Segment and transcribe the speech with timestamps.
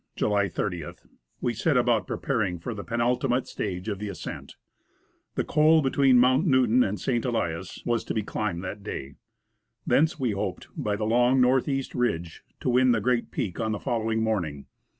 [0.15, 0.95] (July 30th), ^^^
[1.41, 4.55] we set about preparing for the penulti Mr mate stage of the ascent.
[5.35, 7.23] The col between J^ Mount Newton and St.
[7.23, 9.13] Elias was to be ^^,T climbed that day.
[9.85, 13.29] Thence we hoped, ^•^ by the long north east ridge, to win the ^ great
[13.29, 14.65] peak on the following morning.